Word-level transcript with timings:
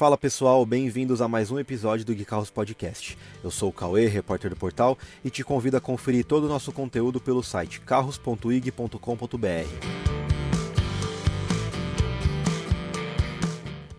Fala 0.00 0.16
pessoal, 0.16 0.64
bem-vindos 0.64 1.20
a 1.20 1.28
mais 1.28 1.50
um 1.50 1.58
episódio 1.58 2.06
do 2.06 2.14
Gui 2.14 2.24
Carros 2.24 2.48
Podcast. 2.48 3.18
Eu 3.44 3.50
sou 3.50 3.68
o 3.68 3.72
Cauê, 3.72 4.06
repórter 4.06 4.48
do 4.48 4.56
portal, 4.56 4.96
e 5.22 5.28
te 5.28 5.44
convido 5.44 5.76
a 5.76 5.80
conferir 5.80 6.24
todo 6.24 6.44
o 6.44 6.48
nosso 6.48 6.72
conteúdo 6.72 7.20
pelo 7.20 7.42
site 7.42 7.82
carros.ig.com.br. 7.82 8.96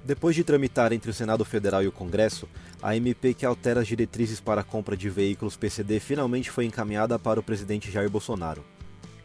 Depois 0.03 0.35
de 0.35 0.43
tramitar 0.43 0.91
entre 0.91 1.11
o 1.11 1.13
Senado 1.13 1.45
Federal 1.45 1.83
e 1.83 1.87
o 1.87 1.91
Congresso, 1.91 2.49
a 2.81 2.95
MP 2.95 3.35
que 3.35 3.45
altera 3.45 3.81
as 3.81 3.87
diretrizes 3.87 4.39
para 4.39 4.61
a 4.61 4.63
compra 4.63 4.97
de 4.97 5.07
veículos 5.07 5.55
PCD 5.55 5.99
finalmente 5.99 6.49
foi 6.49 6.65
encaminhada 6.65 7.19
para 7.19 7.39
o 7.39 7.43
presidente 7.43 7.91
Jair 7.91 8.09
Bolsonaro 8.09 8.63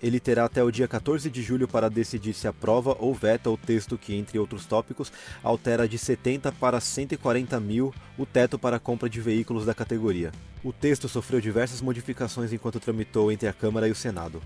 ele 0.02 0.20
terá 0.20 0.44
até 0.44 0.62
o 0.62 0.70
dia 0.70 0.86
14 0.86 1.30
de 1.30 1.42
julho 1.42 1.66
para 1.66 1.88
decidir 1.88 2.34
se 2.34 2.46
aprova 2.46 2.96
ou 2.98 3.14
veta 3.14 3.50
o 3.50 3.56
texto 3.56 3.96
que, 3.96 4.14
entre 4.14 4.38
outros 4.38 4.66
tópicos, 4.66 5.12
altera 5.42 5.88
de 5.88 5.98
70 5.98 6.52
para 6.52 6.80
140 6.80 7.58
mil 7.60 7.94
o 8.18 8.26
teto 8.26 8.58
para 8.58 8.76
a 8.76 8.80
compra 8.80 9.08
de 9.08 9.20
veículos 9.20 9.64
da 9.64 9.74
categoria. 9.74 10.32
O 10.62 10.72
texto 10.72 11.08
sofreu 11.08 11.40
diversas 11.40 11.80
modificações 11.80 12.52
enquanto 12.52 12.80
tramitou 12.80 13.30
entre 13.32 13.48
a 13.48 13.52
Câmara 13.52 13.88
e 13.88 13.92
o 13.92 13.96
Senado. 13.96 14.42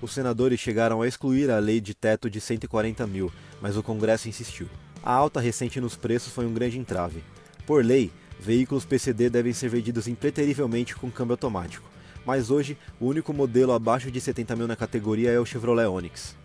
Os 0.00 0.12
senadores 0.12 0.60
chegaram 0.60 1.02
a 1.02 1.08
excluir 1.08 1.50
a 1.50 1.58
lei 1.58 1.80
de 1.80 1.94
teto 1.94 2.30
de 2.30 2.40
140 2.40 3.06
mil, 3.06 3.32
mas 3.60 3.76
o 3.76 3.82
Congresso 3.82 4.28
insistiu. 4.28 4.68
A 5.02 5.12
alta 5.12 5.40
recente 5.40 5.80
nos 5.80 5.96
preços 5.96 6.32
foi 6.32 6.46
um 6.46 6.54
grande 6.54 6.78
entrave. 6.78 7.22
Por 7.66 7.84
lei, 7.84 8.10
veículos 8.38 8.84
PCD 8.84 9.28
devem 9.28 9.52
ser 9.52 9.68
vendidos 9.68 10.06
impreterivelmente 10.06 10.94
com 10.94 11.10
câmbio 11.10 11.34
automático 11.34 11.97
mas 12.24 12.50
hoje 12.50 12.76
o 13.00 13.06
único 13.06 13.32
modelo 13.32 13.72
abaixo 13.72 14.10
de 14.10 14.20
70 14.20 14.56
mil 14.56 14.66
na 14.66 14.76
categoria 14.76 15.30
é 15.30 15.38
o 15.38 15.46
Chevrolet 15.46 15.86
Onix. 15.86 16.36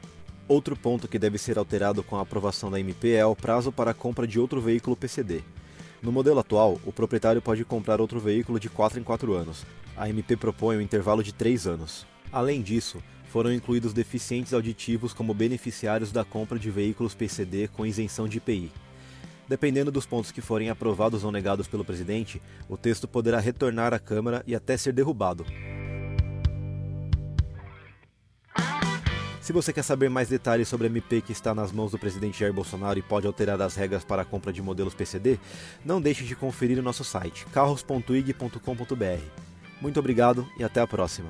Outro 0.47 0.75
ponto 0.75 1.07
que 1.07 1.17
deve 1.17 1.37
ser 1.37 1.57
alterado 1.57 2.03
com 2.03 2.17
a 2.17 2.21
aprovação 2.21 2.69
da 2.69 2.79
MP 2.79 3.11
é 3.13 3.25
o 3.25 3.35
prazo 3.35 3.71
para 3.71 3.91
a 3.91 3.93
compra 3.93 4.27
de 4.27 4.39
outro 4.39 4.59
veículo 4.59 4.95
PCD. 4.95 5.41
No 6.01 6.11
modelo 6.11 6.39
atual, 6.39 6.79
o 6.85 6.91
proprietário 6.91 7.41
pode 7.41 7.63
comprar 7.63 8.01
outro 8.01 8.19
veículo 8.19 8.59
de 8.59 8.69
4 8.69 8.99
em 8.99 9.03
4 9.03 9.33
anos. 9.33 9.65
A 9.95 10.09
MP 10.09 10.35
propõe 10.35 10.77
um 10.77 10.81
intervalo 10.81 11.23
de 11.23 11.33
3 11.33 11.65
anos. 11.65 12.05
Além 12.29 12.61
disso, 12.61 13.01
foram 13.29 13.53
incluídos 13.53 13.93
deficientes 13.93 14.53
auditivos 14.53 15.13
como 15.13 15.33
beneficiários 15.33 16.11
da 16.11 16.25
compra 16.25 16.59
de 16.59 16.69
veículos 16.69 17.15
PCD 17.15 17.69
com 17.69 17.85
isenção 17.85 18.27
de 18.27 18.37
IPI. 18.37 18.69
Dependendo 19.47 19.91
dos 19.91 20.05
pontos 20.05 20.31
que 20.31 20.41
forem 20.41 20.69
aprovados 20.69 21.23
ou 21.23 21.31
negados 21.31 21.67
pelo 21.67 21.85
presidente, 21.85 22.41
o 22.69 22.77
texto 22.77 23.07
poderá 23.07 23.39
retornar 23.39 23.93
à 23.93 23.99
Câmara 23.99 24.43
e 24.45 24.53
até 24.53 24.77
ser 24.77 24.93
derrubado. 24.93 25.45
Se 29.43 29.51
você 29.51 29.73
quer 29.73 29.83
saber 29.83 30.09
mais 30.09 30.29
detalhes 30.29 30.69
sobre 30.69 30.87
a 30.87 30.89
MP 30.89 31.19
que 31.19 31.33
está 31.33 31.53
nas 31.53 31.69
mãos 31.69 31.91
do 31.91 31.99
presidente 31.99 32.39
Jair 32.39 32.53
Bolsonaro 32.53 32.97
e 32.97 33.01
pode 33.01 33.27
alterar 33.27 33.61
as 33.61 33.75
regras 33.75 34.05
para 34.05 34.21
a 34.21 34.25
compra 34.25 34.53
de 34.53 34.61
modelos 34.61 34.93
PCD, 34.93 35.37
não 35.83 36.01
deixe 36.01 36.23
de 36.23 36.33
conferir 36.33 36.79
o 36.79 36.81
nosso 36.81 37.03
site 37.03 37.45
carros.ig.com.br. 37.47 39.23
Muito 39.81 39.99
obrigado 39.99 40.47
e 40.57 40.63
até 40.63 40.79
a 40.79 40.87
próxima. 40.87 41.27